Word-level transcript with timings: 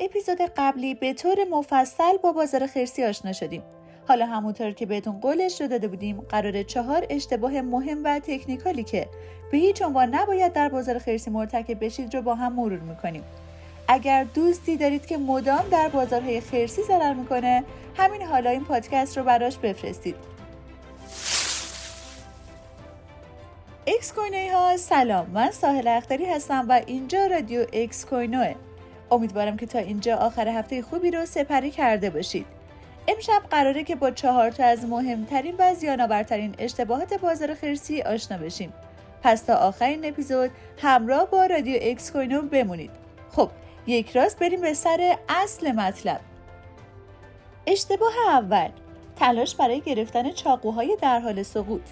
اپیزود 0.00 0.38
قبلی 0.56 0.94
به 0.94 1.14
طور 1.14 1.36
مفصل 1.50 2.16
با 2.22 2.32
بازار 2.32 2.66
خرسی 2.66 3.04
آشنا 3.04 3.32
شدیم. 3.32 3.62
حالا 4.08 4.26
همونطور 4.26 4.70
که 4.70 4.86
بهتون 4.86 5.20
قولش 5.20 5.60
رو 5.60 5.66
داده 5.66 5.88
بودیم 5.88 6.20
قرار 6.20 6.62
چهار 6.62 7.06
اشتباه 7.10 7.60
مهم 7.60 8.04
و 8.04 8.18
technical 8.18 8.77
ی 8.77 8.84
که 8.84 9.08
به 9.52 9.58
هیچ 9.58 9.82
عنوان 9.82 10.14
نباید 10.14 10.52
در 10.52 10.68
بازار 10.68 10.98
خرسی 10.98 11.30
مرتکب 11.30 11.84
بشید 11.84 12.14
رو 12.14 12.22
با 12.22 12.34
هم 12.34 12.52
مرور 12.52 12.78
می‌کنیم. 12.78 13.24
اگر 13.88 14.24
دوستی 14.24 14.76
دارید 14.76 15.06
که 15.06 15.16
مدام 15.16 15.64
در 15.70 15.88
بازارهای 15.88 16.40
خرسی 16.40 16.82
ضرر 16.82 17.14
می‌کنه 17.14 17.64
همین 17.96 18.22
حالا 18.22 18.50
این 18.50 18.64
پادکست 18.64 19.18
رو 19.18 19.24
براش 19.24 19.58
بفرستید. 19.58 20.16
اکس 23.86 24.12
کوینوی 24.12 24.48
ها 24.48 24.76
سلام. 24.76 25.30
من 25.30 25.50
ساحل 25.50 25.88
اختری 25.88 26.24
هستم 26.24 26.66
و 26.68 26.80
اینجا 26.86 27.26
رادیو 27.26 27.66
اکس 27.72 28.06
کوینوه 28.06 28.54
امیدوارم 29.10 29.56
که 29.56 29.66
تا 29.66 29.78
اینجا 29.78 30.16
آخر 30.16 30.48
هفته 30.48 30.82
خوبی 30.82 31.10
رو 31.10 31.26
سپری 31.26 31.70
کرده 31.70 32.10
باشید. 32.10 32.46
امشب 33.08 33.42
قراره 33.50 33.84
که 33.84 33.96
با 33.96 34.10
چهار 34.10 34.50
تا 34.50 34.64
از 34.64 34.84
مهمترین 34.84 35.54
و 35.58 35.74
زیانآورترین 35.74 36.54
اشتباهات 36.58 37.14
بازار 37.14 37.54
خرسی 37.54 38.02
آشنا 38.02 38.38
بشیم. 38.38 38.72
پس 39.22 39.42
تا 39.42 39.54
آخرین 39.54 40.04
اپیزود 40.04 40.50
همراه 40.82 41.30
با 41.30 41.46
رادیو 41.46 41.78
اکس 41.82 42.12
کوینو 42.12 42.42
بمونید. 42.42 42.90
خب 43.32 43.50
یک 43.86 44.16
راست 44.16 44.38
بریم 44.38 44.60
به 44.60 44.74
سر 44.74 45.16
اصل 45.28 45.72
مطلب. 45.72 46.20
اشتباه 47.66 48.12
اول 48.28 48.68
تلاش 49.16 49.56
برای 49.56 49.80
گرفتن 49.80 50.30
چاقوهای 50.30 50.96
در 51.02 51.20
حال 51.20 51.42
سقوط. 51.42 51.82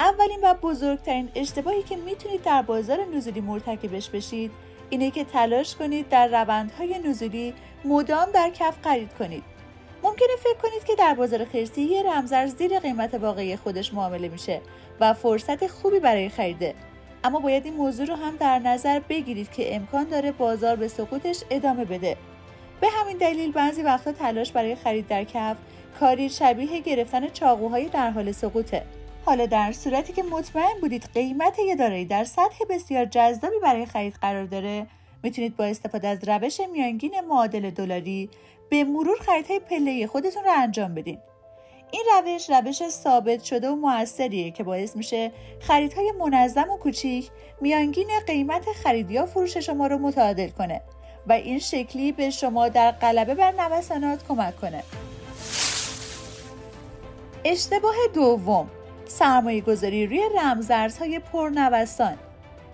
اولین 0.00 0.38
و 0.42 0.54
بزرگترین 0.54 1.28
اشتباهی 1.34 1.82
که 1.82 1.96
می‌تونید 1.96 2.42
در 2.42 2.62
بازار 2.62 2.98
نزولی 3.14 3.40
مرتکبش 3.40 4.10
بشید 4.10 4.50
اینه 4.90 5.10
که 5.10 5.24
تلاش 5.24 5.74
کنید 5.74 6.08
در 6.08 6.28
روندهای 6.28 6.98
نزولی 6.98 7.54
مدام 7.84 8.30
در 8.30 8.50
کف 8.50 8.76
خرید 8.82 9.14
کنید. 9.18 9.42
ممکنه 10.02 10.36
فکر 10.38 10.58
کنید 10.62 10.84
که 10.84 10.94
در 10.94 11.14
بازار 11.14 11.44
خرسی 11.44 11.82
یه 11.82 12.02
رمزر 12.02 12.46
زیر 12.46 12.78
قیمت 12.78 13.14
واقعی 13.14 13.56
خودش 13.56 13.94
معامله 13.94 14.28
میشه 14.28 14.60
و 15.00 15.14
فرصت 15.14 15.66
خوبی 15.66 16.00
برای 16.00 16.28
خریده. 16.28 16.74
اما 17.24 17.40
باید 17.40 17.64
این 17.64 17.74
موضوع 17.74 18.06
رو 18.06 18.14
هم 18.14 18.36
در 18.36 18.58
نظر 18.58 19.00
بگیرید 19.08 19.52
که 19.52 19.76
امکان 19.76 20.04
داره 20.04 20.32
بازار 20.32 20.76
به 20.76 20.88
سقوطش 20.88 21.42
ادامه 21.50 21.84
بده. 21.84 22.16
به 22.80 22.86
همین 22.88 23.16
دلیل 23.16 23.52
بعضی 23.52 23.82
وقتا 23.82 24.12
تلاش 24.12 24.52
برای 24.52 24.74
خرید 24.74 25.08
در 25.08 25.24
کف 25.24 25.56
کاری 26.00 26.28
شبیه 26.28 26.80
گرفتن 26.80 27.28
چاقوهای 27.28 27.88
در 27.88 28.10
حال 28.10 28.32
سقوطه. 28.32 28.84
حالا 29.26 29.46
در 29.46 29.72
صورتی 29.72 30.12
که 30.12 30.22
مطمئن 30.22 30.80
بودید 30.80 31.08
قیمت 31.14 31.58
یه 31.58 31.76
دارایی 31.76 32.04
در 32.04 32.24
سطح 32.24 32.64
بسیار 32.70 33.04
جذابی 33.04 33.56
برای 33.62 33.86
خرید 33.86 34.14
قرار 34.14 34.44
داره 34.44 34.86
می‌تونید 35.22 35.56
با 35.56 35.64
استفاده 35.64 36.08
از 36.08 36.18
روش 36.28 36.60
میانگین 36.72 37.20
معادل 37.28 37.70
دلاری 37.70 38.30
به 38.70 38.84
مرور 38.84 39.16
خریدهای 39.20 39.60
پله 39.60 40.06
خودتون 40.06 40.44
رو 40.44 40.50
انجام 40.56 40.94
بدین. 40.94 41.18
این 41.90 42.04
روش 42.12 42.50
روش 42.50 42.88
ثابت 42.88 43.42
شده 43.42 43.68
و 43.68 43.74
موثریه 43.74 44.50
که 44.50 44.64
باعث 44.64 44.96
میشه 44.96 45.32
خریدهای 45.60 46.12
منظم 46.18 46.70
و 46.70 46.76
کوچیک 46.76 47.30
میانگین 47.60 48.08
قیمت 48.26 48.64
خرید 48.82 49.10
یا 49.10 49.26
فروش 49.26 49.56
شما 49.56 49.86
رو 49.86 49.98
متعادل 49.98 50.48
کنه 50.48 50.82
و 51.26 51.32
این 51.32 51.58
شکلی 51.58 52.12
به 52.12 52.30
شما 52.30 52.68
در 52.68 52.90
غلبه 52.90 53.34
بر 53.34 53.52
نوسانات 53.52 54.26
کمک 54.28 54.56
کنه. 54.56 54.82
اشتباه 57.44 57.94
دوم. 58.14 58.70
سرمایه 59.08 59.60
گذاری 59.60 60.06
روی 60.06 60.20
رمزارزهای 60.38 61.18
پرنوسان 61.18 62.18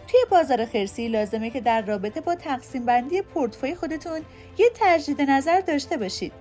توی 0.08 0.20
بازار 0.30 0.64
خرسی 0.64 1.08
لازمه 1.08 1.50
که 1.50 1.60
در 1.60 1.82
رابطه 1.82 2.20
با 2.20 2.34
تقسیم 2.34 2.84
بندی 2.84 3.22
پورتفوی 3.22 3.74
خودتون 3.74 4.20
یه 4.58 4.70
تجدید 4.74 5.22
نظر 5.22 5.60
داشته 5.60 5.96
باشید. 5.96 6.32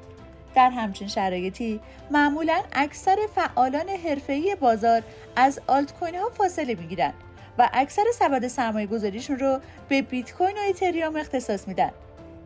در 0.55 0.69
همچین 0.69 1.07
شرایطی 1.07 1.79
معمولا 2.11 2.61
اکثر 2.73 3.17
فعالان 3.35 3.89
حرفه‌ای 3.89 4.55
بازار 4.55 5.01
از 5.35 5.59
آلت 5.67 5.93
کوین 5.93 6.15
ها 6.15 6.29
فاصله 6.29 6.75
می‌گیرن 6.75 7.13
و 7.57 7.69
اکثر 7.73 8.03
سبد 8.13 8.47
سرمایه 8.47 8.87
گذاریشون 8.87 9.39
رو 9.39 9.59
به 9.89 10.01
بیت 10.01 10.33
کوین 10.33 10.57
و 10.57 10.69
اتریوم 10.69 11.15
اختصاص 11.15 11.67
میدن. 11.67 11.91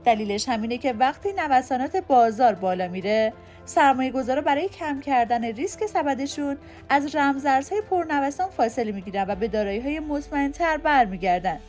دلیلش 0.06 0.50
همینه 0.50 0.78
که 0.78 0.94
وقتی 0.94 1.30
نوسانات 1.34 1.98
بازار 1.98 2.54
بالا 2.54 2.88
میره 2.88 3.34
سرمایه 3.66 4.12
گذارا 4.12 4.42
برای 4.42 4.70
کم 4.70 5.00
کردن 5.00 5.44
ریسک 5.44 5.86
سبدشون 5.86 6.58
از 6.90 7.16
رمزارزهای 7.16 7.82
پرنوسان 7.82 8.50
فاصله 8.50 8.92
می‌گیرن 8.92 9.26
و 9.28 9.36
به 9.36 9.48
دارایی 9.48 9.80
های 9.80 10.00
مطمئنتر 10.00 10.78
برمیگردن. 10.78 11.60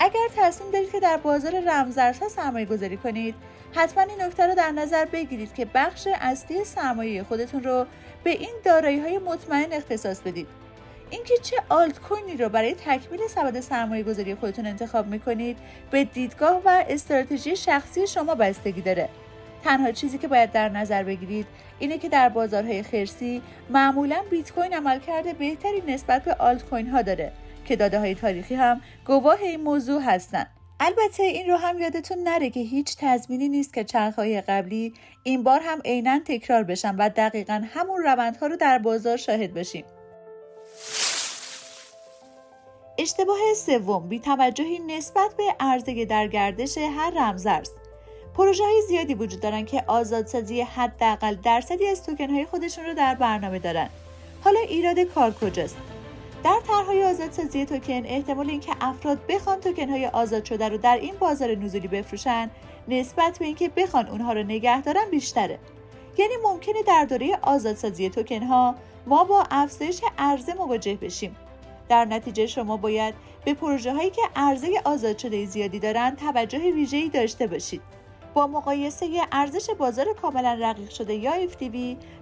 اگر 0.00 0.28
تصمیم 0.36 0.70
دارید 0.70 0.92
که 0.92 1.00
در 1.00 1.16
بازار 1.16 1.60
رمزارزها 1.66 2.28
سرمایه 2.28 2.66
گذاری 2.66 2.96
کنید 2.96 3.34
حتما 3.72 4.02
این 4.02 4.22
نکته 4.22 4.46
رو 4.46 4.54
در 4.54 4.70
نظر 4.70 5.04
بگیرید 5.04 5.54
که 5.54 5.66
بخش 5.74 6.08
اصلی 6.20 6.64
سرمایه 6.64 7.22
خودتون 7.22 7.64
رو 7.64 7.86
به 8.24 8.30
این 8.30 8.54
دارایی 8.64 9.00
های 9.00 9.18
مطمئن 9.18 9.72
اختصاص 9.72 10.20
بدید. 10.20 10.46
اینکه 11.10 11.34
چه 11.42 11.56
آلت 11.68 12.00
کوینی 12.00 12.36
رو 12.36 12.48
برای 12.48 12.74
تکمیل 12.74 13.20
سبد 13.28 13.60
سرمایه 13.60 14.02
گذاری 14.02 14.34
خودتون 14.34 14.66
انتخاب 14.66 15.06
می‌کنید 15.06 15.56
به 15.90 16.04
دیدگاه 16.04 16.62
و 16.64 16.84
استراتژی 16.88 17.56
شخصی 17.56 18.06
شما 18.06 18.34
بستگی 18.34 18.80
داره. 18.80 19.08
تنها 19.64 19.92
چیزی 19.92 20.18
که 20.18 20.28
باید 20.28 20.52
در 20.52 20.68
نظر 20.68 21.02
بگیرید 21.02 21.46
اینه 21.78 21.98
که 21.98 22.08
در 22.08 22.28
بازارهای 22.28 22.82
خرسی 22.82 23.42
معمولا 23.70 24.22
بیت 24.30 24.52
کوین 24.52 24.74
عملکرد 24.74 25.38
بهتری 25.38 25.82
نسبت 25.86 26.24
به 26.24 26.34
آلت 26.34 26.64
کوین 26.64 26.86
ها 26.86 27.02
داره 27.02 27.32
که 27.64 27.76
داده 27.76 27.98
های 27.98 28.14
تاریخی 28.14 28.54
هم 28.54 28.80
گواه 29.06 29.42
این 29.42 29.60
موضوع 29.60 30.02
هستند 30.02 30.50
البته 30.80 31.22
این 31.22 31.50
رو 31.50 31.56
هم 31.56 31.78
یادتون 31.78 32.18
نره 32.18 32.50
که 32.50 32.60
هیچ 32.60 32.96
تضمینی 32.98 33.48
نیست 33.48 33.74
که 33.74 33.84
چرخهای 33.84 34.40
قبلی 34.40 34.94
این 35.22 35.42
بار 35.42 35.60
هم 35.64 35.80
عینا 35.84 36.20
تکرار 36.24 36.62
بشن 36.64 36.96
و 36.96 37.08
دقیقا 37.08 37.62
همون 37.74 38.02
روندها 38.02 38.46
رو 38.46 38.56
در 38.56 38.78
بازار 38.78 39.16
شاهد 39.16 39.54
باشیم. 39.54 39.84
اشتباه 43.00 43.38
سوم 43.56 44.08
بی 44.08 44.20
توجهی 44.20 44.78
نسبت 44.78 45.34
به 45.36 45.42
عرضه 45.60 46.04
در 46.04 46.28
گردش 46.28 46.78
هر 46.78 47.10
رمزارز 47.10 47.70
پروژه 48.34 48.64
های 48.64 48.82
زیادی 48.88 49.14
وجود 49.14 49.40
دارن 49.40 49.64
که 49.64 49.84
آزادسازی 49.86 50.60
حداقل 50.60 51.34
درصدی 51.34 51.86
از 51.86 52.06
توکن 52.06 52.30
های 52.30 52.46
خودشون 52.46 52.84
رو 52.84 52.94
در 52.94 53.14
برنامه 53.14 53.58
دارن. 53.58 53.88
حالا 54.44 54.60
ایراد 54.60 54.98
کار 54.98 55.34
کجاست؟ 55.34 55.76
در 56.44 56.60
طرحهای 56.66 57.04
آزادسازی 57.04 57.66
توکن 57.66 58.06
احتمال 58.06 58.50
اینکه 58.50 58.72
افراد 58.80 59.18
بخوان 59.28 59.60
توکن 59.60 59.88
های 59.88 60.06
آزاد 60.06 60.44
شده 60.44 60.68
رو 60.68 60.76
در 60.76 60.96
این 60.96 61.14
بازار 61.18 61.54
نزولی 61.54 61.88
بفروشن 61.88 62.50
نسبت 62.88 63.38
به 63.38 63.44
اینکه 63.44 63.68
بخوان 63.68 64.08
اونها 64.08 64.32
رو 64.32 64.42
نگه 64.42 64.82
دارن 64.82 65.10
بیشتره. 65.10 65.58
یعنی 66.18 66.34
ممکنه 66.44 66.82
در 66.82 67.04
دوره 67.04 67.38
آزادسازی 67.42 68.10
توکن 68.10 68.42
ها 68.42 68.74
ما 69.06 69.24
با 69.24 69.44
افزایش 69.50 70.00
عرضه 70.18 70.54
مواجه 70.54 70.94
بشیم. 70.94 71.36
در 71.90 72.04
نتیجه 72.04 72.46
شما 72.46 72.76
باید 72.76 73.14
به 73.44 73.54
پروژه 73.54 73.92
هایی 73.92 74.10
که 74.10 74.22
عرضه 74.36 74.80
آزاد 74.84 75.18
شده 75.18 75.46
زیادی 75.46 75.78
دارند 75.78 76.18
توجه 76.18 76.58
ویژه‌ای 76.58 77.08
داشته 77.08 77.46
باشید. 77.46 77.82
با 78.34 78.46
مقایسه 78.46 79.06
ارزش 79.32 79.70
بازار 79.70 80.06
کاملا 80.22 80.58
رقیق 80.60 80.90
شده 80.90 81.14
یا 81.14 81.32
FTV 81.48 81.76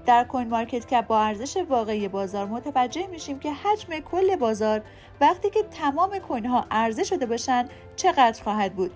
در 0.07 0.25
کوین 0.25 0.49
مارکت 0.49 0.87
کپ 0.87 1.07
با 1.07 1.21
ارزش 1.21 1.57
واقعی 1.57 2.09
بازار 2.09 2.47
متوجه 2.47 3.07
میشیم 3.07 3.39
که 3.39 3.53
حجم 3.53 4.01
کل 4.01 4.37
بازار 4.37 4.83
وقتی 5.21 5.51
که 5.51 5.63
تمام 5.63 6.19
کوین 6.19 6.47
ها 6.47 6.65
عرضه 6.71 7.05
شده 7.05 7.27
باشن 7.27 7.69
چقدر 7.97 8.43
خواهد 8.43 8.75
بود. 8.75 8.91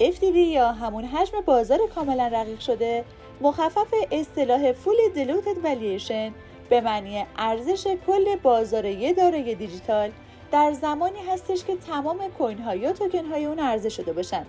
FTV 0.00 0.36
یا 0.36 0.72
همون 0.72 1.04
حجم 1.04 1.40
بازار 1.40 1.78
کاملا 1.94 2.26
رقیق 2.26 2.60
شده 2.60 3.04
مخفف 3.40 3.94
اصطلاح 4.12 4.72
فول 4.72 4.96
diluted 5.14 5.66
valuation 5.66 6.32
به 6.70 6.80
معنی 6.80 7.26
ارزش 7.36 7.86
کل 8.06 8.36
بازار 8.36 8.84
یه 8.84 9.12
دارایی 9.12 9.54
دیجیتال 9.54 10.10
در 10.52 10.72
زمانی 10.72 11.18
هستش 11.32 11.64
که 11.64 11.76
تمام 11.76 12.18
کوین 12.38 12.58
ها 12.58 12.74
یا 12.74 12.92
توکن 12.92 13.24
های 13.24 13.44
اون 13.44 13.58
عرضه 13.58 13.88
شده 13.88 14.12
باشند 14.12 14.46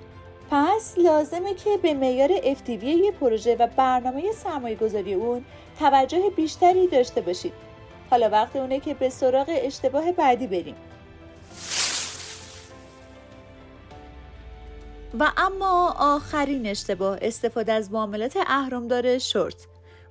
پس 0.51 0.93
لازمه 0.97 1.53
که 1.53 1.77
به 1.77 1.93
معیار 1.93 2.29
FTV 2.29 2.83
یه 2.83 3.11
پروژه 3.11 3.55
و 3.55 3.67
برنامه 3.75 4.31
سرمایه 4.31 4.75
گذاری 4.75 5.13
اون 5.13 5.45
توجه 5.79 6.29
بیشتری 6.35 6.87
داشته 6.87 7.21
باشید. 7.21 7.53
حالا 8.09 8.29
وقت 8.29 8.55
اونه 8.55 8.79
که 8.79 8.93
به 8.93 9.09
سراغ 9.09 9.45
اشتباه 9.49 10.11
بعدی 10.11 10.47
بریم. 10.47 10.75
و 15.19 15.31
اما 15.37 15.95
آخرین 15.99 16.67
اشتباه 16.67 17.17
استفاده 17.21 17.73
از 17.73 17.91
معاملات 17.91 18.37
اهرمدار 18.47 19.17
شورت 19.17 19.67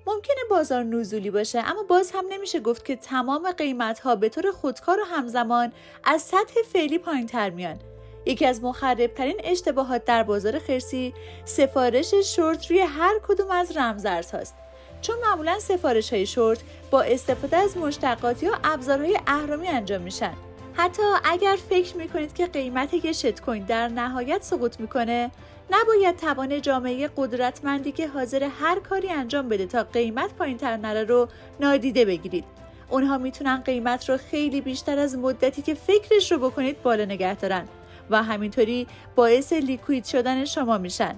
ممکنه 0.09 0.37
بازار 0.51 0.83
نزولی 0.83 1.31
باشه 1.31 1.59
اما 1.59 1.83
باز 1.83 2.11
هم 2.15 2.25
نمیشه 2.31 2.61
گفت 2.61 2.85
که 2.85 2.97
تمام 2.97 3.53
قیمت 3.53 3.99
ها 3.99 4.17
به 4.17 4.29
طور 4.29 4.51
خودکار 4.51 5.01
و 5.01 5.05
همزمان 5.05 5.73
از 6.05 6.23
سطح 6.23 6.63
فعلی 6.73 6.99
پایین 6.99 7.27
تر 7.27 7.51
میان. 7.51 7.79
یکی 8.27 8.47
از 8.47 8.63
مخربترین 8.63 9.41
اشتباهات 9.45 10.05
در 10.05 10.23
بازار 10.23 10.59
خرسی 10.59 11.15
سفارش 11.45 12.15
شورت 12.15 12.71
روی 12.71 12.81
هر 12.81 13.15
کدوم 13.29 13.51
از 13.51 13.77
رمزارز 13.77 14.31
هاست 14.31 14.55
چون 15.01 15.17
معمولا 15.19 15.59
سفارش 15.59 16.13
های 16.13 16.27
شورت 16.27 16.59
با 16.91 17.03
استفاده 17.03 17.57
از 17.57 17.77
مشتقات 17.77 18.43
یا 18.43 18.59
ابزارهای 18.65 19.19
اهرامی 19.27 19.69
انجام 19.69 20.01
میشن. 20.01 20.48
حتی 20.79 21.03
اگر 21.25 21.57
فکر 21.71 21.97
می‌کنید 21.97 22.35
که 22.35 22.47
قیمت 22.47 22.95
یک 22.95 23.13
شت 23.13 23.41
کوین 23.41 23.65
در 23.65 23.89
نهایت 23.89 24.43
سقوط 24.43 24.81
می‌کنه 24.81 25.31
نباید 25.71 26.17
توان 26.17 26.63
جامعه 26.63 27.11
قدرتمندی 27.17 27.93
که 27.93 28.09
حاضر 28.09 28.49
هر 28.61 28.79
کاری 28.79 29.11
انجام 29.11 29.49
بده 29.49 29.67
تا 29.67 29.83
قیمت 29.83 30.35
پایین 30.35 30.57
تر 30.57 30.77
نره 30.77 31.05
رو 31.05 31.29
نادیده 31.61 32.05
بگیرید. 32.05 32.45
اونها 32.89 33.19
می‌تونن 33.19 33.57
قیمت 33.57 34.09
رو 34.09 34.17
خیلی 34.17 34.61
بیشتر 34.61 34.99
از 34.99 35.19
مدتی 35.19 35.63
که 35.63 35.75
فکرش 35.75 36.33
رو 36.33 36.39
بکنید 36.39 36.83
بالا 36.83 37.05
نگه 37.05 37.35
دارن 37.35 37.69
و 38.11 38.23
همینطوری 38.23 38.87
باعث 39.15 39.53
لیکوید 39.53 40.05
شدن 40.05 40.45
شما 40.45 40.79
میشن. 40.79 41.15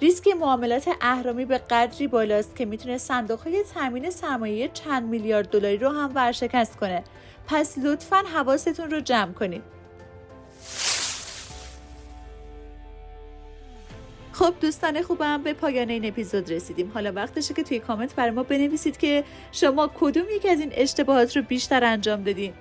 ریسک 0.00 0.28
معاملات 0.28 0.88
اهرامی 1.00 1.44
به 1.44 1.58
قدری 1.58 2.06
بالاست 2.06 2.56
که 2.56 2.64
می‌تونه 2.64 2.98
صندوق 2.98 3.40
های 3.40 3.64
تامین 3.74 4.10
سرمایه 4.10 4.68
چند 4.68 5.08
میلیارد 5.08 5.48
دلاری 5.48 5.76
رو 5.76 5.88
هم 5.88 6.10
ورشکست 6.14 6.76
کنه. 6.76 7.04
پس 7.46 7.78
لطفا 7.78 8.16
حواستون 8.16 8.90
رو 8.90 9.00
جمع 9.00 9.32
کنید. 9.32 9.62
خب 14.32 14.54
دوستان 14.60 15.02
خوبم 15.02 15.42
به 15.42 15.52
پایان 15.52 15.88
این 15.88 16.04
اپیزود 16.04 16.52
رسیدیم. 16.52 16.90
حالا 16.94 17.12
وقتشه 17.12 17.54
که 17.54 17.62
توی 17.62 17.78
کامنت 17.78 18.14
برای 18.14 18.30
ما 18.30 18.42
بنویسید 18.42 18.96
که 18.96 19.24
شما 19.52 19.90
کدوم 20.00 20.24
یکی 20.30 20.48
از 20.48 20.60
این 20.60 20.70
اشتباهات 20.74 21.36
رو 21.36 21.42
بیشتر 21.42 21.84
انجام 21.84 22.22
دادین. 22.22 22.52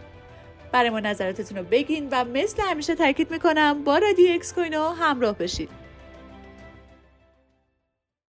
برای 0.71 0.89
ما 0.89 1.00
نظراتتون 1.00 1.57
رو 1.57 1.63
بگین 1.63 2.07
و 2.12 2.24
مثل 2.24 2.63
همیشه 2.63 2.95
تاکید 2.95 3.31
می‌کنم 3.31 3.83
با 3.83 3.97
رادیو 3.97 4.36
اکس 4.36 4.53
کوینو 4.53 4.89
همراه 4.89 5.38
بشید 5.38 5.69